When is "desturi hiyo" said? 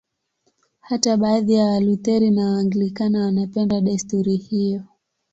3.81-4.83